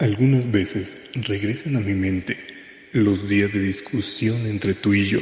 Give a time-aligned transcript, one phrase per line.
[0.00, 2.38] Algunas veces regresan a mi mente
[2.92, 5.18] los días de discusión entre tú y yo.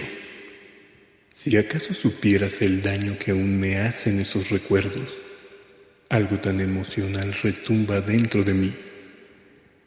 [1.33, 5.09] Si acaso supieras el daño que aún me hacen esos recuerdos,
[6.11, 8.75] algo tan emocional retumba dentro de mí.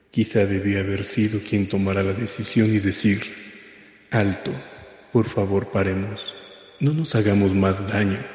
[0.09, 3.21] Quizá debí haber sido quien tomara la decisión y decir,
[4.09, 4.51] alto,
[5.13, 6.33] por favor paremos,
[6.79, 8.25] no nos hagamos más daño.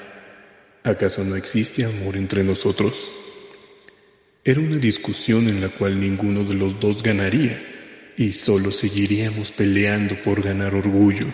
[0.85, 3.11] ¿Acaso no existe amor entre nosotros?
[4.47, 7.63] Era una discusión en la cual ninguno de los dos ganaría
[8.19, 11.33] y solo seguiríamos peleando por ganar orgullo.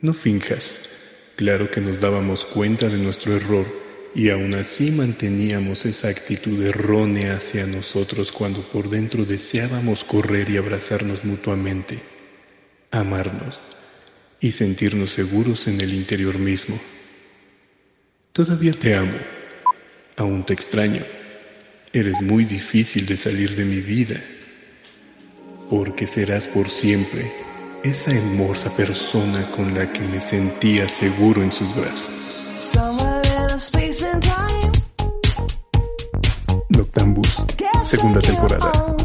[0.00, 0.88] No finjas,
[1.36, 3.66] claro que nos dábamos cuenta de nuestro error
[4.14, 10.56] y aún así manteníamos esa actitud errónea hacia nosotros cuando por dentro deseábamos correr y
[10.56, 11.98] abrazarnos mutuamente,
[12.90, 13.60] amarnos
[14.40, 16.80] y sentirnos seguros en el interior mismo.
[18.32, 19.18] Todavía te amo,
[20.16, 21.17] aún te extraño
[21.98, 24.22] Eres muy difícil de salir de mi vida,
[25.68, 27.28] porque serás por siempre
[27.82, 32.54] esa hermosa persona con la que me sentía seguro en sus brazos.
[36.68, 37.36] Noctambus,
[37.82, 38.97] segunda temporada.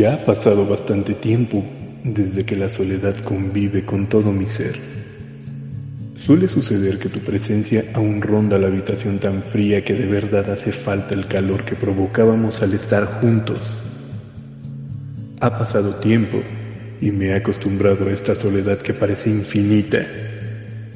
[0.00, 1.62] Ya ha pasado bastante tiempo
[2.04, 4.76] desde que la soledad convive con todo mi ser.
[6.16, 10.72] Suele suceder que tu presencia aún ronda la habitación tan fría que de verdad hace
[10.72, 13.76] falta el calor que provocábamos al estar juntos.
[15.40, 16.40] Ha pasado tiempo
[17.02, 19.98] y me he acostumbrado a esta soledad que parece infinita.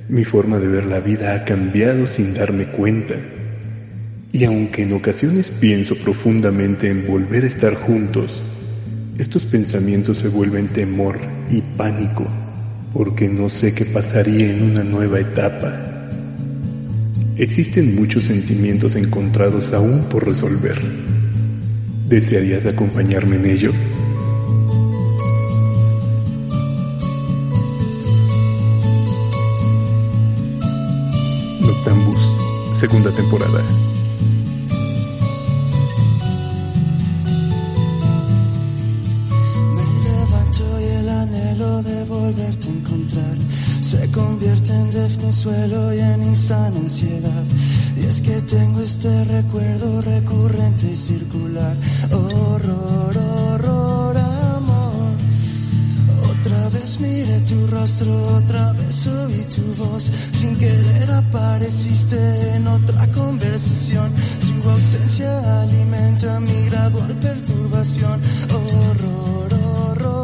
[0.08, 3.16] Mi forma de ver la vida ha cambiado sin darme cuenta.
[4.32, 8.42] Y aunque en ocasiones pienso profundamente en volver a estar juntos,
[9.18, 11.18] estos pensamientos se vuelven temor
[11.50, 12.24] y pánico
[12.92, 15.72] porque no sé qué pasaría en una nueva etapa.
[17.36, 20.80] Existen muchos sentimientos encontrados aún por resolver.
[22.06, 23.72] ¿Desearías acompañarme en ello?
[31.60, 32.18] Noctambus,
[32.80, 33.60] segunda temporada.
[43.82, 47.44] Se convierte en desconsuelo y en insana ansiedad.
[47.96, 51.76] Y es que tengo este recuerdo recurrente y circular.
[52.10, 55.12] Horror, horror, amor.
[56.30, 60.10] Otra vez miré tu rostro, otra vez oí tu voz.
[60.40, 62.18] Sin querer apareciste
[62.56, 64.10] en otra conversación.
[64.40, 68.20] Tu ausencia alimenta mi gradual perturbación.
[68.50, 70.23] Horror, horror,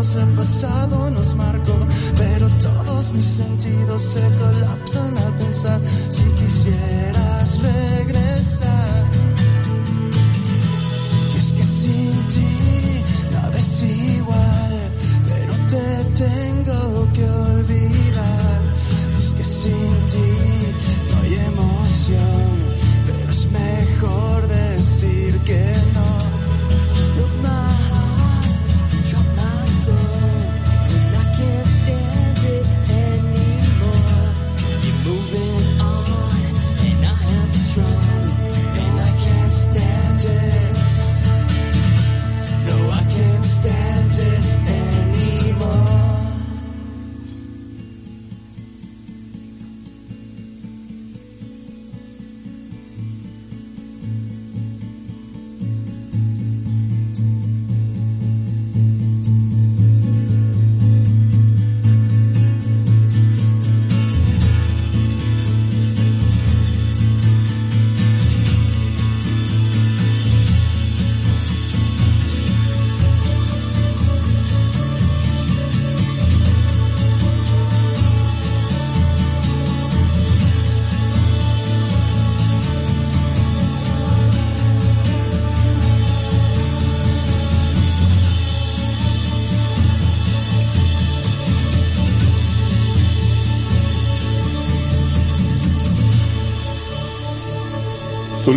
[0.00, 1.69] el pasado nos marcó.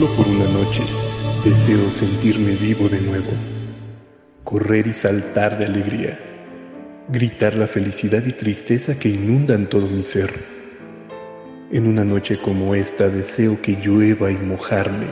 [0.04, 0.84] Por una noche
[1.46, 3.32] deseo sentirme vivo de nuevo,
[4.44, 6.20] correr y saltar de alegría,
[7.08, 10.30] gritar la felicidad y tristeza que inundan todo mi ser.
[11.72, 15.08] En una noche como esta deseo que llueva y mojarme,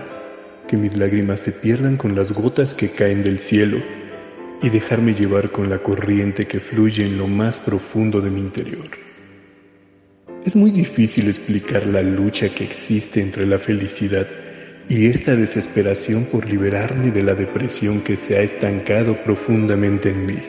[0.67, 3.77] que mis lágrimas se pierdan con las gotas que caen del cielo
[4.61, 8.89] y dejarme llevar con la corriente que fluye en lo más profundo de mi interior.
[10.45, 14.27] Es muy difícil explicar la lucha que existe entre la felicidad
[14.91, 20.39] y esta desesperación por liberarme de la depresión que se ha estancado profundamente en mí.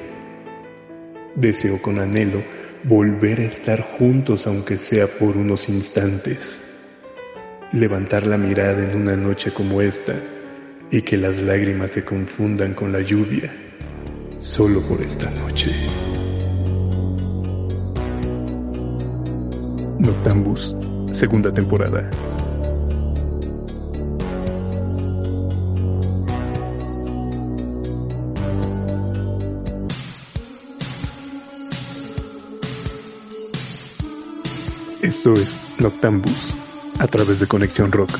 [1.37, 2.43] Deseo con anhelo
[2.83, 6.61] volver a estar juntos aunque sea por unos instantes.
[7.73, 10.15] levantar la mirada en una noche como esta
[10.91, 13.49] y que las lágrimas se confundan con la lluvia
[14.41, 15.71] solo por esta noche.
[20.01, 20.75] Noctambus,
[21.13, 22.11] segunda temporada.
[35.23, 36.53] Esto es Noctambus
[36.99, 38.11] a través de Conexión Rock.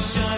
[0.00, 0.29] Nation.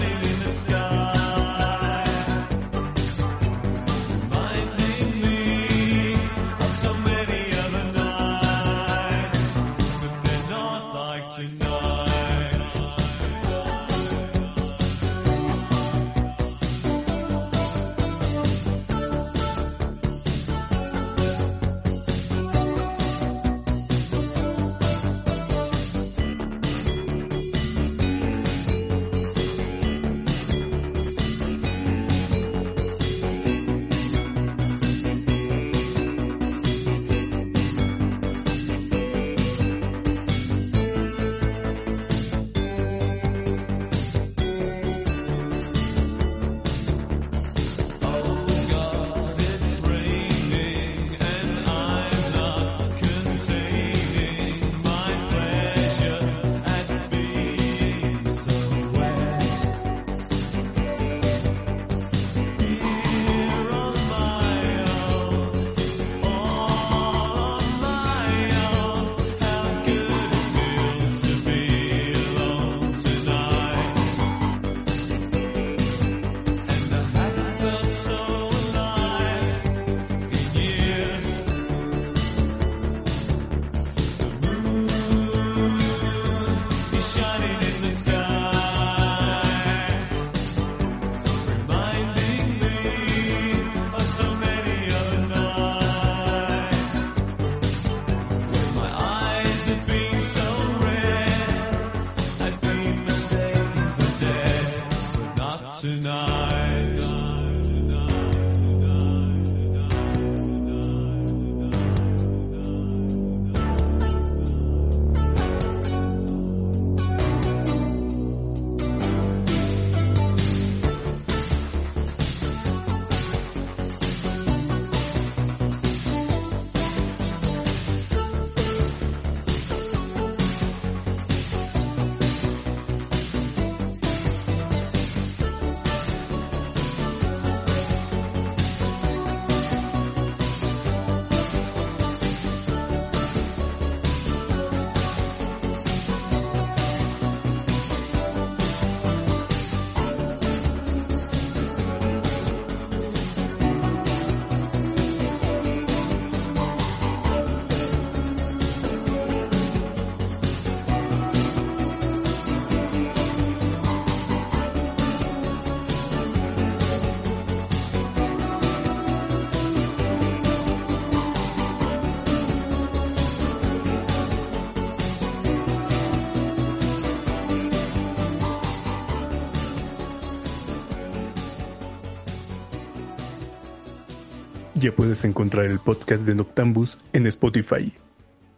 [184.83, 187.93] Ya puedes encontrar el podcast de Noctambus en Spotify.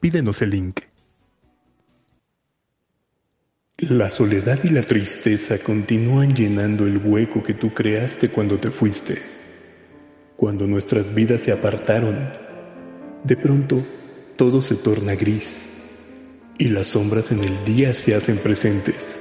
[0.00, 0.81] Pídenos el link.
[3.76, 9.21] La soledad y la tristeza continúan llenando el hueco que tú creaste cuando te fuiste.
[10.38, 12.16] Cuando nuestras vidas se apartaron,
[13.23, 13.87] de pronto
[14.37, 15.69] todo se torna gris
[16.57, 19.19] y las sombras en el día se hacen presentes.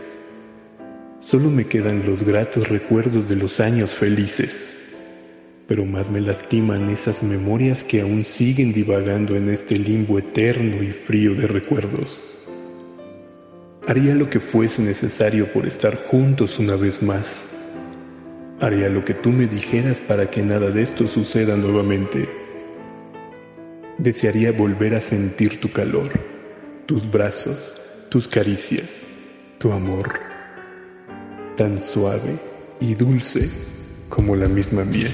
[1.20, 4.80] Solo me quedan los gratos recuerdos de los años felices
[5.74, 10.92] pero más me lastiman esas memorias que aún siguen divagando en este limbo eterno y
[10.92, 12.22] frío de recuerdos.
[13.88, 17.50] Haría lo que fuese necesario por estar juntos una vez más.
[18.60, 22.30] Haría lo que tú me dijeras para que nada de esto suceda nuevamente.
[23.98, 26.12] Desearía volver a sentir tu calor,
[26.86, 29.02] tus brazos, tus caricias,
[29.58, 30.20] tu amor,
[31.58, 32.38] tan suave
[32.80, 33.50] y dulce
[34.08, 35.10] como la misma miel.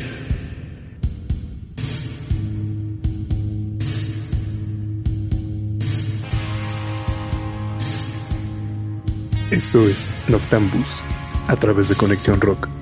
[9.52, 10.86] Esto es Noctambus
[11.48, 12.79] a través de Conexión Rock.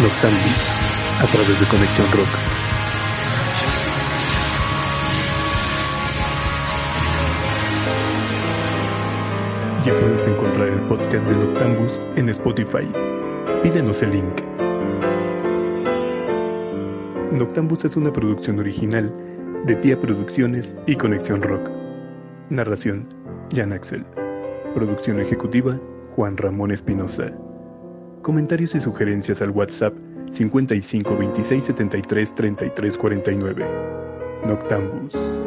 [0.00, 0.56] Noctambus
[1.20, 2.28] a través de Conexión Rock.
[9.84, 12.88] Ya puedes encontrar el podcast de Noctambus en Spotify.
[13.64, 14.40] Pídenos el link.
[17.32, 19.12] Noctambus es una producción original
[19.66, 21.68] de Tía Producciones y Conexión Rock.
[22.50, 23.08] Narración,
[23.50, 24.06] Jan Axel.
[24.74, 25.76] Producción ejecutiva,
[26.14, 27.32] Juan Ramón Espinosa.
[28.22, 29.94] Comentarios y sugerencias al WhatsApp
[30.32, 33.66] 55 26 73 33 49.
[34.44, 35.37] Noctambus.